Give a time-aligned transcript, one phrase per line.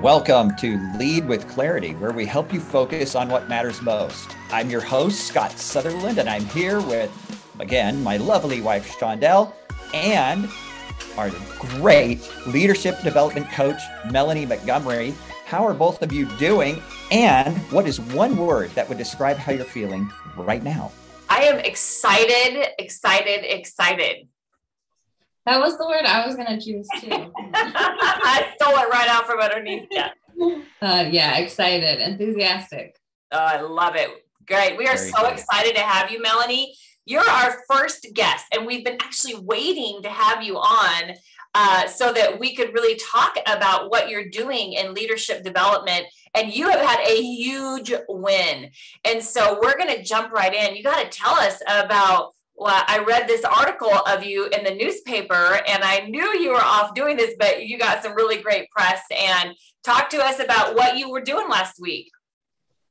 [0.00, 4.34] Welcome to Lead with Clarity, where we help you focus on what matters most.
[4.50, 7.12] I'm your host, Scott Sutherland, and I'm here with,
[7.60, 9.52] again, my lovely wife, Shondell,
[9.92, 10.48] and
[11.18, 13.78] our great leadership development coach,
[14.10, 15.14] Melanie Montgomery.
[15.44, 16.80] How are both of you doing?
[17.10, 20.92] And what is one word that would describe how you're feeling right now?
[21.28, 24.29] I am excited, excited, excited.
[25.50, 27.10] That was the word I was going to choose too.
[27.54, 30.62] I stole it right out from underneath you.
[30.80, 32.94] Uh, yeah, excited, enthusiastic.
[33.32, 34.10] Oh, I love it.
[34.46, 34.78] Great.
[34.78, 35.32] We are Very so good.
[35.32, 36.76] excited to have you, Melanie.
[37.04, 41.14] You're our first guest, and we've been actually waiting to have you on
[41.56, 46.06] uh, so that we could really talk about what you're doing in leadership development.
[46.36, 48.70] And you have had a huge win.
[49.04, 50.76] And so we're going to jump right in.
[50.76, 54.74] You got to tell us about well, I read this article of you in the
[54.74, 58.68] newspaper and I knew you were off doing this, but you got some really great
[58.70, 62.10] press and talk to us about what you were doing last week.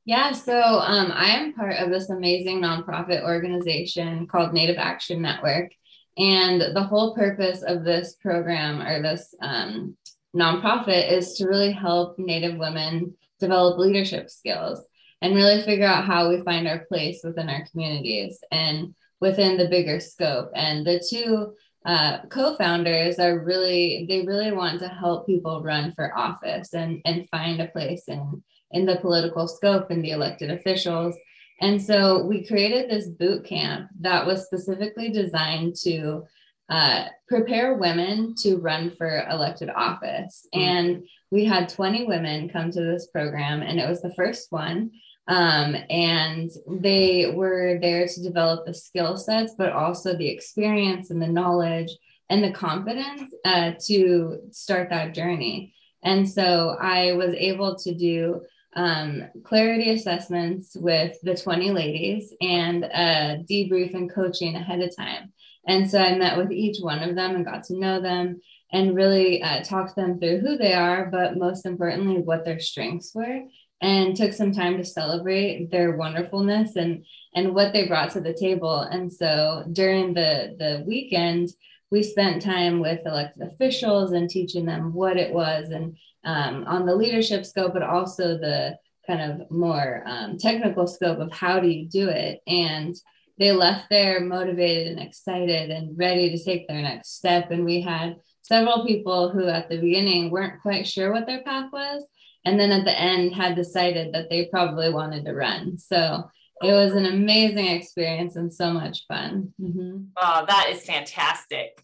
[0.04, 5.70] Yeah, so um, I am part of this amazing nonprofit organization called Native Action Network.
[6.18, 9.96] And the whole purpose of this program or this um,
[10.34, 14.84] nonprofit is to really help Native women develop leadership skills
[15.22, 18.42] and really figure out how we find our place within our communities.
[18.50, 20.50] And within the bigger scope.
[20.54, 21.54] And the two
[21.84, 27.28] uh, co-founders are really they really want to help people run for office and and
[27.30, 31.16] find a place in in the political scope and the elected officials.
[31.60, 36.24] And so we created this boot camp that was specifically designed to
[36.70, 40.46] uh, prepare women to run for elected office.
[40.54, 40.60] Mm-hmm.
[40.60, 44.92] And we had 20 women come to this program, and it was the first one.
[45.28, 51.22] Um, and they were there to develop the skill sets, but also the experience and
[51.22, 51.90] the knowledge
[52.28, 55.74] and the confidence uh, to start that journey.
[56.02, 58.40] And so I was able to do
[58.74, 65.32] um, clarity assessments with the 20 ladies and a debrief and coaching ahead of time.
[65.66, 68.40] And so I met with each one of them and got to know them
[68.72, 73.12] and really uh, talked them through who they are, but most importantly, what their strengths
[73.14, 73.42] were
[73.80, 77.04] and took some time to celebrate their wonderfulness and
[77.34, 78.80] and what they brought to the table.
[78.80, 81.50] And so during the the weekend,
[81.90, 86.86] we spent time with elected officials and teaching them what it was and um, on
[86.86, 88.76] the leadership scope, but also the
[89.06, 92.40] kind of more um, technical scope of how do you do it.
[92.46, 92.94] And
[93.38, 97.50] they left there motivated and excited and ready to take their next step.
[97.50, 101.70] And we had several people who at the beginning weren't quite sure what their path
[101.72, 102.04] was
[102.44, 106.28] and then at the end had decided that they probably wanted to run so
[106.62, 109.98] it was an amazing experience and so much fun mm-hmm.
[110.20, 111.82] oh that is fantastic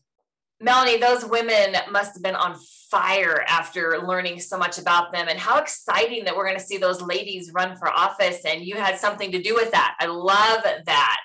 [0.61, 2.57] melanie those women must have been on
[2.91, 6.79] fire after learning so much about them and how exciting that we're going to see
[6.79, 10.63] those ladies run for office and you had something to do with that i love
[10.87, 11.21] that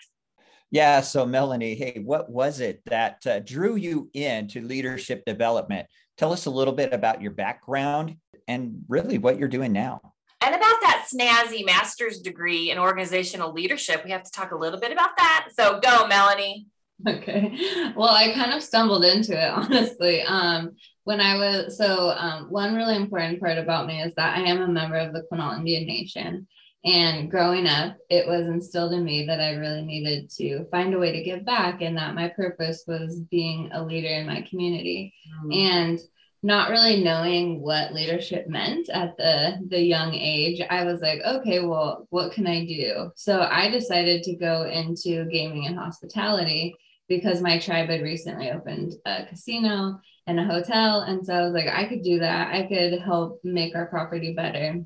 [0.71, 1.01] yeah.
[1.01, 5.85] So, Melanie, hey, what was it that uh, drew you into leadership development?
[6.17, 8.15] Tell us a little bit about your background
[8.47, 10.01] and really what you're doing now.
[10.41, 14.79] And about that snazzy master's degree in organizational leadership, we have to talk a little
[14.79, 15.49] bit about that.
[15.55, 16.65] So go, Melanie.
[17.07, 17.91] Okay.
[17.95, 20.21] Well, I kind of stumbled into it, honestly.
[20.23, 20.71] Um,
[21.03, 24.61] when I was, so um, one really important part about me is that I am
[24.61, 26.47] a member of the Quinault Indian Nation.
[26.83, 30.99] And growing up, it was instilled in me that I really needed to find a
[30.99, 35.13] way to give back and that my purpose was being a leader in my community.
[35.45, 35.55] Mm.
[35.55, 35.99] And
[36.43, 41.59] not really knowing what leadership meant at the the young age i was like okay
[41.59, 43.11] well what can i do?
[43.15, 46.75] So i decided to go into gaming and hospitality
[47.07, 51.01] because my tribe had recently opened a casino and a hotel.
[51.01, 52.53] And so i was like i could do that.
[52.53, 54.83] I could help make our property better.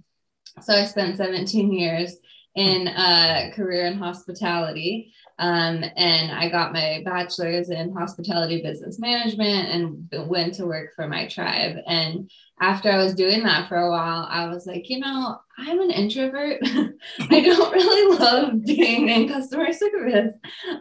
[0.61, 2.17] So i spent 17 years
[2.55, 9.67] in a career in hospitality um, and I got my bachelor's in hospitality business management
[10.11, 11.77] and went to work for my tribe.
[11.85, 12.29] And
[12.61, 15.91] after I was doing that for a while, I was like, you know, I'm an
[15.91, 16.59] introvert.
[16.63, 20.33] I don't really love being in customer service.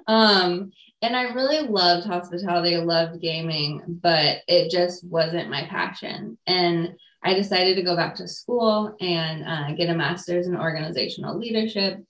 [0.06, 0.71] Um,
[1.03, 6.39] and I really loved hospitality, I loved gaming, but it just wasn't my passion.
[6.47, 11.39] And I decided to go back to school and uh, get a master's in organizational
[11.39, 12.05] leadership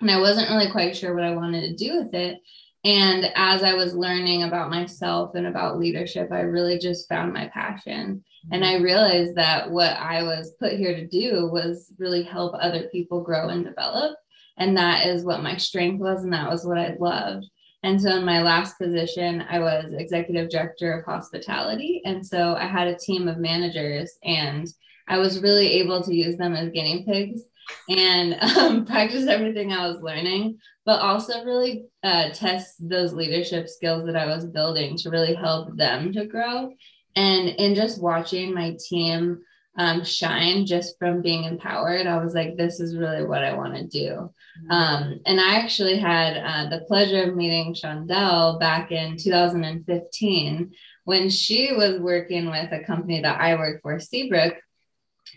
[0.00, 2.38] and I wasn't really quite sure what I wanted to do with it.
[2.84, 7.48] And as I was learning about myself and about leadership, I really just found my
[7.48, 8.24] passion.
[8.52, 12.84] And I realized that what I was put here to do was really help other
[12.84, 14.16] people grow and develop.
[14.56, 17.46] And that is what my strength was, and that was what I loved.
[17.84, 22.02] And so, in my last position, I was executive director of hospitality.
[22.04, 24.66] And so, I had a team of managers, and
[25.06, 27.42] I was really able to use them as guinea pigs
[27.88, 34.06] and um, practice everything I was learning, but also really uh, test those leadership skills
[34.06, 36.72] that I was building to really help them to grow.
[37.16, 39.40] And in just watching my team
[39.76, 43.74] um, shine just from being empowered, I was like, this is really what I want
[43.74, 44.08] to do.
[44.08, 44.70] Mm-hmm.
[44.70, 50.72] Um, and I actually had uh, the pleasure of meeting Shondell back in 2015
[51.04, 54.56] when she was working with a company that I work for, Seabrook.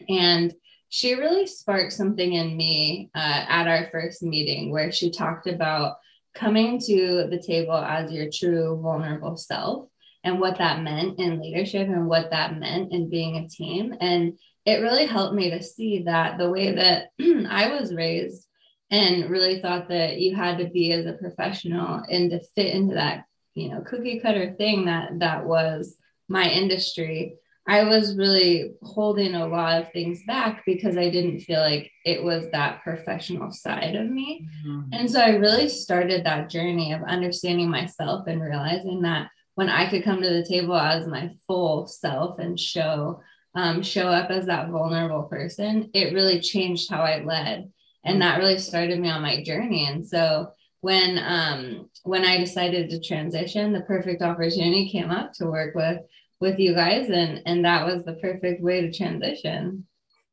[0.10, 0.54] And
[0.92, 5.96] she really sparked something in me uh, at our first meeting where she talked about
[6.36, 9.88] coming to the table as your true vulnerable self
[10.26, 13.96] and what that meant in leadership and what that meant in being a team.
[14.02, 17.12] And it really helped me to see that the way that
[17.50, 18.46] I was raised
[18.90, 22.96] and really thought that you had to be as a professional and to fit into
[22.96, 23.24] that,
[23.54, 25.96] you know, cookie cutter thing that that was
[26.28, 27.38] my industry.
[27.68, 32.24] I was really holding a lot of things back because I didn't feel like it
[32.24, 34.48] was that professional side of me.
[34.66, 34.94] Mm-hmm.
[34.94, 39.90] And so I really started that journey of understanding myself and realizing that when I
[39.90, 43.22] could come to the table as my full self and show
[43.54, 47.70] um, show up as that vulnerable person, it really changed how I led,
[48.06, 49.86] and that really started me on my journey.
[49.88, 55.48] And so when um, when I decided to transition, the perfect opportunity came up to
[55.48, 56.00] work with
[56.42, 59.88] with you guys, and and that was the perfect way to transition.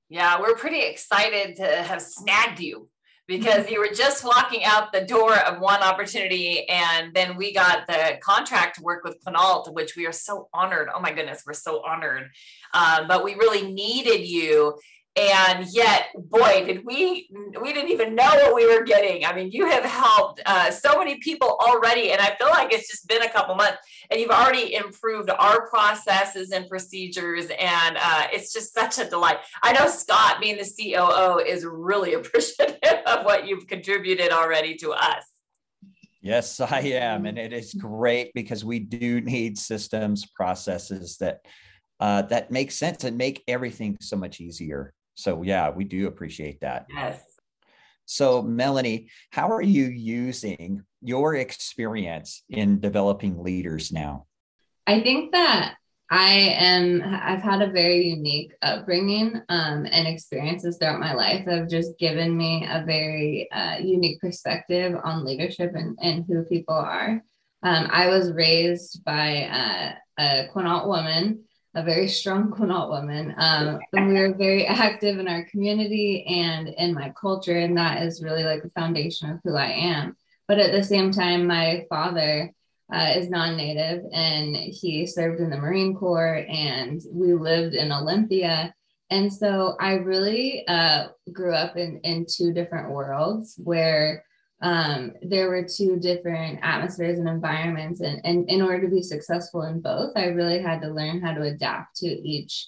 [0.09, 2.89] Yeah, we're pretty excited to have snagged you
[3.27, 7.87] because you were just walking out the door of one opportunity and then we got
[7.87, 10.89] the contract to work with Quinault, which we are so honored.
[10.93, 12.31] Oh my goodness, we're so honored.
[12.73, 14.79] Um, but we really needed you
[15.19, 17.29] and yet boy did we
[17.61, 19.25] we didn't even know what we were getting.
[19.25, 22.89] I mean you have helped uh, so many people already and i feel like it's
[22.89, 23.79] just been a couple months.
[24.11, 29.39] And you've already improved our processes and procedures and uh, it's just such a delight.
[29.63, 34.93] I know scott being the coo is really appreciative of what you've contributed already to
[34.93, 35.25] us.
[36.23, 41.41] Yes i am and it is great because we do need systems processes that
[42.01, 46.61] uh, that make sense and make everything so much easier so yeah, we do appreciate
[46.61, 46.87] that.
[46.95, 47.21] Yes.
[48.05, 54.27] So Melanie, how are you using your experience in developing leaders now?
[54.87, 55.75] I think that
[56.09, 61.59] I am, I've had a very unique upbringing um, and experiences throughout my life that
[61.59, 66.77] have just given me a very uh, unique perspective on leadership and, and who people
[66.77, 67.23] are.
[67.65, 71.43] Um, I was raised by uh, a Quinault woman
[71.75, 73.35] a very strong Quinault woman.
[73.37, 77.59] Um, and we were very active in our community and in my culture.
[77.59, 80.17] And that is really like the foundation of who I am.
[80.47, 82.53] But at the same time, my father
[82.93, 87.93] uh, is non native and he served in the Marine Corps and we lived in
[87.93, 88.75] Olympia.
[89.11, 94.25] And so I really uh, grew up in, in two different worlds where
[94.61, 98.01] um, there were two different atmospheres and environments.
[98.01, 101.33] And, and in order to be successful in both, I really had to learn how
[101.35, 102.67] to adapt to each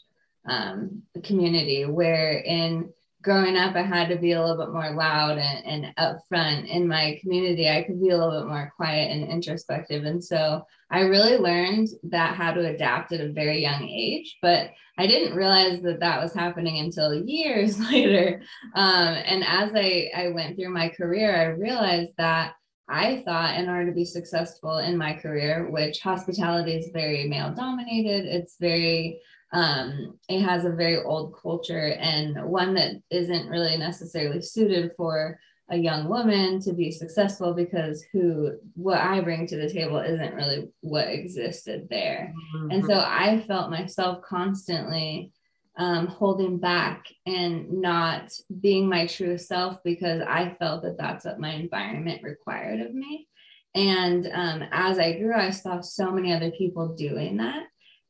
[0.48, 1.84] um, community.
[1.84, 2.92] Where in
[3.22, 6.68] growing up, I had to be a little bit more loud and, and upfront.
[6.68, 10.04] In my community, I could be a little bit more quiet and introspective.
[10.04, 14.38] And so I really learned that how to adapt at a very young age.
[14.42, 18.42] But I didn't realize that that was happening until years later.
[18.74, 22.54] Um, and as I, I went through my career, I realized that
[22.88, 27.54] I thought in order to be successful in my career, which hospitality is very male
[27.54, 29.20] dominated, it's very,
[29.52, 35.38] um, it has a very old culture and one that isn't really necessarily suited for
[35.70, 40.34] a young woman to be successful because who what I bring to the table isn't
[40.34, 42.34] really what existed there.
[42.56, 42.70] Mm-hmm.
[42.70, 45.32] And so I felt myself constantly
[45.76, 51.40] um, holding back and not being my true self because I felt that that's what
[51.40, 53.28] my environment required of me.
[53.74, 57.62] And um, as I grew, I saw so many other people doing that.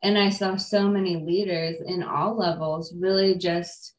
[0.02, 3.94] And I saw so many leaders in all levels really just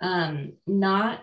[0.00, 1.22] um, not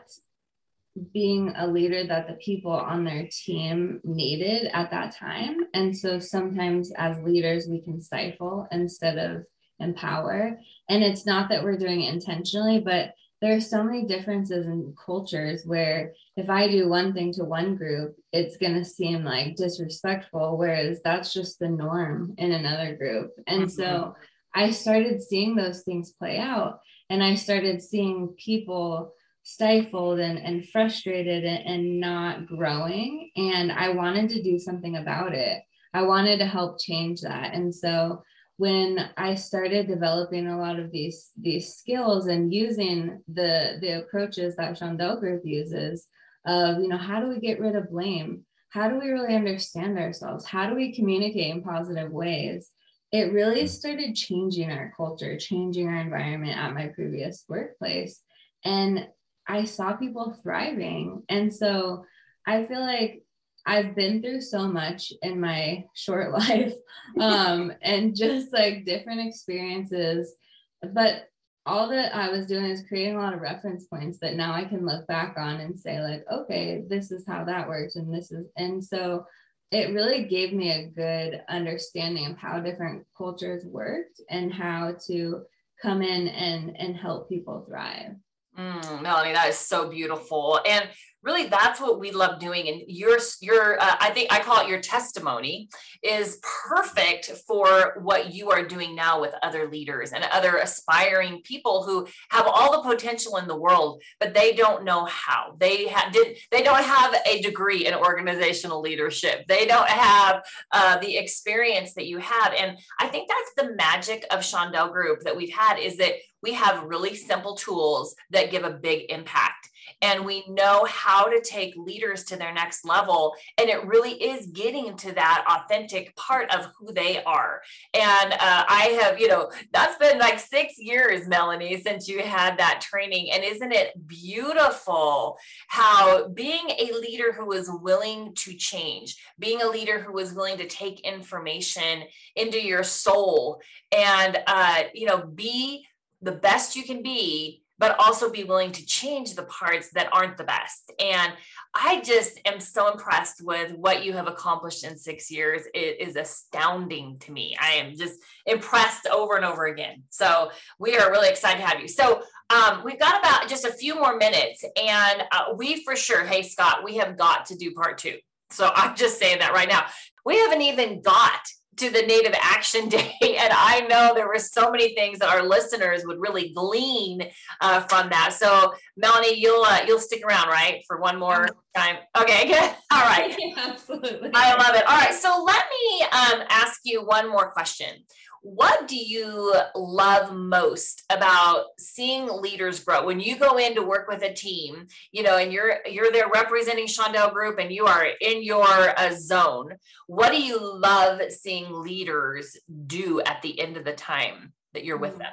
[1.14, 5.58] being a leader that the people on their team needed at that time.
[5.74, 9.46] And so sometimes as leaders, we can stifle instead of
[9.80, 10.60] empower.
[10.90, 14.94] And it's not that we're doing it intentionally, but there are so many differences in
[15.04, 19.56] cultures where if I do one thing to one group, it's going to seem like
[19.56, 23.32] disrespectful, whereas that's just the norm in another group.
[23.48, 23.70] And mm-hmm.
[23.70, 24.16] so
[24.54, 30.68] I started seeing those things play out, and I started seeing people stifled and, and
[30.70, 33.32] frustrated and, and not growing.
[33.36, 35.62] And I wanted to do something about it.
[35.94, 37.54] I wanted to help change that.
[37.54, 38.24] And so
[38.58, 44.56] when I started developing a lot of these these skills and using the the approaches
[44.56, 46.08] that Shondell Group uses
[46.46, 49.98] of you know how do we get rid of blame how do we really understand
[49.98, 52.70] ourselves how do we communicate in positive ways
[53.12, 53.68] it really hmm.
[53.68, 58.22] started changing our culture changing our environment at my previous workplace
[58.66, 59.08] and
[59.51, 62.05] I saw people thriving and so
[62.48, 63.24] I feel like
[63.65, 66.74] I've been through so much in my short life
[67.20, 70.34] um, and just like different experiences.
[70.81, 71.27] But
[71.65, 74.65] all that I was doing is creating a lot of reference points that now I
[74.65, 77.96] can look back on and say, like, okay, this is how that works.
[77.96, 79.25] And this is, and so
[79.72, 85.43] it really gave me a good understanding of how different cultures worked and how to
[85.81, 88.15] come in and and help people thrive.
[88.58, 90.60] Mm, Melanie, that is so beautiful.
[90.67, 90.89] And
[91.24, 92.67] really that's what we love doing.
[92.67, 95.70] And your your uh, i think i call it your testimony
[96.03, 101.84] is perfect for what you are doing now with other leaders and other aspiring people
[101.84, 105.55] who have all the potential in the world but they don't know how.
[105.60, 109.46] They have did they don't have a degree in organizational leadership.
[109.48, 114.25] They don't have uh, the experience that you have and i think that's the magic
[114.31, 118.64] of Shondell group that we've had is that we have really simple tools that give
[118.64, 119.70] a big impact
[120.02, 123.36] and we know how to take leaders to their next level.
[123.58, 127.62] And it really is getting to that authentic part of who they are.
[127.94, 132.58] And uh, I have, you know, that's been like six years, Melanie, since you had
[132.58, 133.32] that training.
[133.32, 139.68] And isn't it beautiful how being a leader who is willing to change, being a
[139.68, 142.04] leader who is willing to take information
[142.36, 145.86] into your soul and, uh, you know, be
[146.22, 150.38] the best you can be but also be willing to change the parts that aren't
[150.38, 150.92] the best.
[151.00, 151.34] And
[151.74, 155.63] I just am so impressed with what you have accomplished in six years.
[155.74, 157.58] It is astounding to me.
[157.60, 160.04] I am just impressed over and over again.
[160.12, 161.88] So we are really excited to have you.
[161.88, 166.24] So um, we've got about just a few more minutes, and uh, we for sure,
[166.24, 168.18] hey Scott, we have got to do part two.
[168.51, 169.86] So I'm just saying that right now.
[170.24, 171.40] We haven't even got
[171.78, 173.16] to the Native Action Day.
[173.22, 177.30] And I know there were so many things that our listeners would really glean
[177.62, 178.34] uh, from that.
[178.34, 181.98] So, Melanie, you'll uh, you'll stick around, right, for one more time?
[182.18, 182.72] Okay, good.
[182.92, 183.36] All right.
[183.58, 184.32] Absolutely.
[184.34, 184.88] I love it.
[184.88, 185.13] All right.
[185.13, 188.04] So, let me um, ask you one more question
[188.42, 193.06] what do you love most about seeing leaders grow?
[193.06, 196.30] When you go in to work with a team you know and you're you're there
[196.30, 198.66] representing Shondell group and you are in your
[199.00, 199.76] uh, zone
[200.08, 202.58] what do you love seeing leaders
[202.88, 205.20] do at the end of the time that you're with mm.
[205.20, 205.32] them?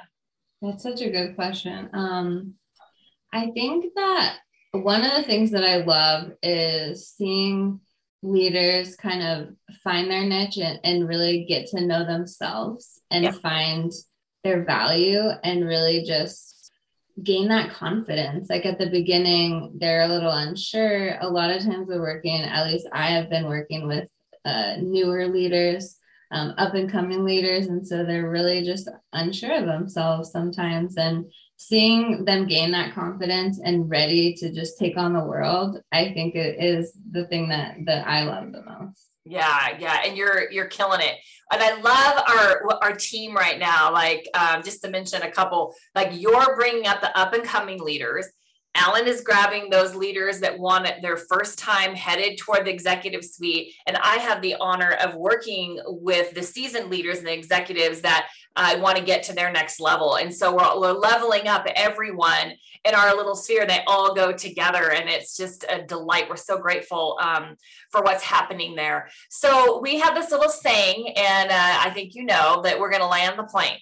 [0.61, 1.89] That's such a good question.
[1.93, 2.53] Um,
[3.31, 4.37] i think that
[4.71, 7.79] one of the things that i love is seeing
[8.21, 13.31] leaders kind of find their niche and, and really get to know themselves and yeah.
[13.31, 13.91] find
[14.43, 16.71] their value and really just
[17.23, 18.49] gain that confidence.
[18.49, 21.17] Like at the beginning, they're a little unsure.
[21.21, 24.07] A lot of times we're working, at least I have been working with
[24.45, 25.97] uh, newer leaders,
[26.31, 27.67] um, up and coming leaders.
[27.67, 30.95] And so they're really just unsure of themselves sometimes.
[30.97, 36.13] And seeing them gain that confidence and ready to just take on the world, I
[36.13, 39.09] think it is the thing that that I love the most.
[39.25, 41.15] Yeah, yeah, and you're you're killing it.
[41.51, 43.91] And I love our our team right now.
[43.91, 47.83] Like um, just to mention a couple, like you're bringing up the up and coming
[47.83, 48.25] leaders.
[48.75, 53.73] Alan is grabbing those leaders that want their first time headed toward the executive suite.
[53.87, 58.29] And I have the honor of working with the seasoned leaders and the executives that
[58.55, 60.15] uh, want to get to their next level.
[60.15, 62.53] And so we're, we're leveling up everyone
[62.85, 63.65] in our little sphere.
[63.65, 66.29] They all go together, and it's just a delight.
[66.29, 67.55] We're so grateful um,
[67.91, 69.09] for what's happening there.
[69.29, 73.01] So we have this little saying, and uh, I think you know that we're going
[73.01, 73.77] to land the plane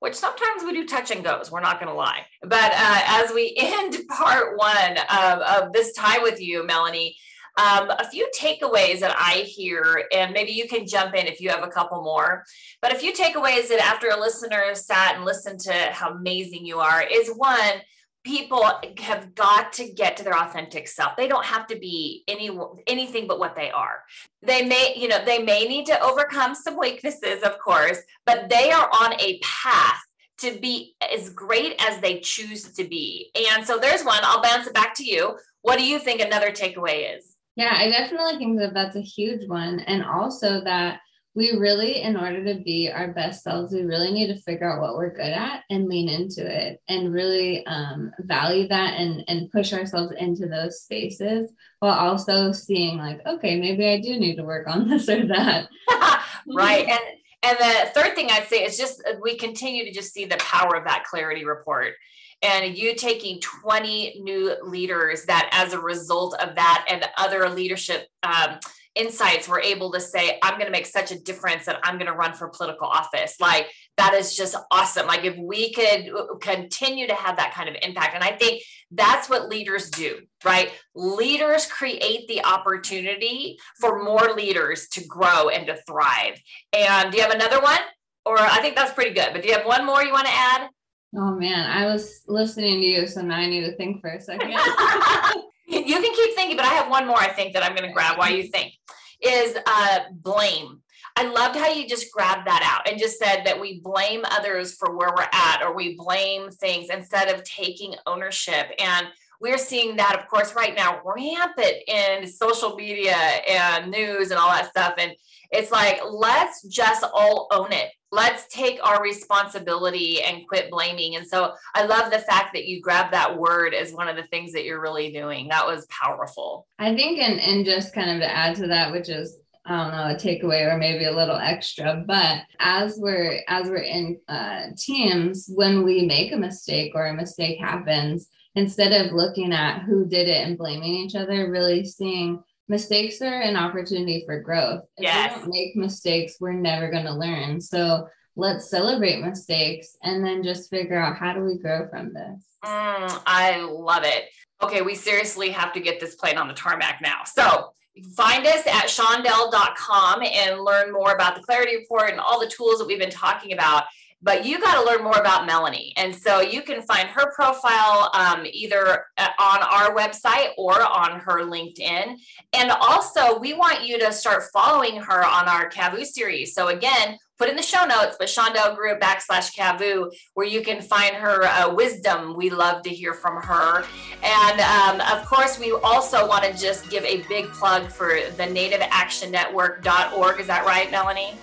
[0.00, 1.50] which sometimes we do touch and goes.
[1.50, 2.26] We're not going to lie.
[2.42, 7.16] But uh, as we end part one of, of this time with you, Melanie,
[7.58, 11.50] um, a few takeaways that I hear, and maybe you can jump in if you
[11.50, 12.44] have a couple more,
[12.80, 16.78] but a few takeaways that after a listener sat and listened to how amazing you
[16.78, 17.82] are is one,
[18.24, 21.16] people have got to get to their authentic self.
[21.16, 22.50] They don't have to be any
[22.86, 24.02] anything but what they are.
[24.42, 28.70] They may you know they may need to overcome some weaknesses of course but they
[28.70, 30.00] are on a path
[30.38, 33.30] to be as great as they choose to be.
[33.34, 34.20] And so there's one.
[34.22, 35.36] I'll bounce it back to you.
[35.62, 37.34] What do you think another takeaway is?
[37.56, 39.80] Yeah i definitely think that that's a huge one.
[39.80, 41.00] And also that
[41.34, 44.80] we really, in order to be our best selves, we really need to figure out
[44.80, 49.50] what we're good at and lean into it and really um, value that and, and
[49.52, 54.44] push ourselves into those spaces while also seeing, like, okay, maybe I do need to
[54.44, 55.68] work on this or that.
[56.48, 56.88] right.
[56.88, 57.00] And
[57.44, 60.38] And the third thing I'd say is just uh, we continue to just see the
[60.38, 61.94] power of that clarity report
[62.42, 68.08] and you taking 20 new leaders that as a result of that and other leadership
[68.22, 68.58] um,
[68.98, 72.06] insights were able to say i'm going to make such a difference that i'm going
[72.06, 73.36] to run for political office.
[73.40, 75.06] Like that is just awesome.
[75.06, 78.62] Like if we could uh, continue to have that kind of impact and i think
[78.90, 80.70] that's what leaders do right?
[80.94, 86.40] Leaders create the opportunity for more leaders to grow and to thrive.
[86.72, 87.80] And do you have another one?
[88.24, 90.32] Or i think that's pretty good but do you have one more you want to
[90.34, 90.68] add?
[91.16, 94.20] Oh man, I was listening to you, so now I need to think for a
[94.20, 94.52] second.
[95.68, 97.92] you can keep thinking, but I have one more I think that I'm going to
[97.92, 98.72] grab while you think
[99.20, 100.80] is uh, blame.
[101.16, 104.76] I loved how you just grabbed that out and just said that we blame others
[104.76, 108.70] for where we're at or we blame things instead of taking ownership.
[108.78, 109.08] And
[109.40, 114.48] we're seeing that, of course, right now rampant in social media and news and all
[114.48, 114.94] that stuff.
[114.98, 115.12] And
[115.50, 121.16] it's like, let's just all own it let's take our responsibility and quit blaming.
[121.16, 124.24] And so I love the fact that you grabbed that word as one of the
[124.24, 125.48] things that you're really doing.
[125.48, 126.66] That was powerful.
[126.78, 129.92] I think, and, and just kind of to add to that, which is I don't
[129.92, 132.02] know, a takeaway or maybe a little extra.
[132.06, 137.14] But as we're as we're in uh, teams, when we make a mistake or a
[137.14, 142.42] mistake happens, instead of looking at who did it and blaming each other, really seeing
[142.66, 144.82] mistakes are an opportunity for growth.
[144.96, 145.32] If yes.
[145.32, 147.60] we don't make mistakes, we're never going to learn.
[147.60, 152.46] So let's celebrate mistakes and then just figure out how do we grow from this.
[152.64, 154.24] Mm, I love it.
[154.60, 157.22] Okay, we seriously have to get this plane on the tarmac now.
[157.24, 157.70] So
[158.16, 162.80] find us at shondell.com and learn more about the clarity report and all the tools
[162.80, 163.84] that we've been talking about
[164.20, 165.92] but you got to learn more about Melanie.
[165.96, 171.20] And so you can find her profile um, either uh, on our website or on
[171.20, 172.16] her LinkedIn.
[172.52, 176.54] And also, we want you to start following her on our CAVU series.
[176.54, 180.82] So, again, put in the show notes, but Shondell Group backslash CAVU, where you can
[180.82, 182.36] find her uh, wisdom.
[182.36, 183.84] We love to hear from her.
[184.24, 188.46] And um, of course, we also want to just give a big plug for the
[188.46, 190.40] Native Action Network.org.
[190.40, 191.34] Is that right, Melanie?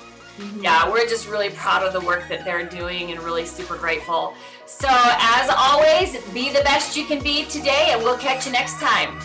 [0.59, 4.33] Yeah, we're just really proud of the work that they're doing and really super grateful.
[4.65, 8.79] So, as always, be the best you can be today, and we'll catch you next
[8.79, 9.19] time.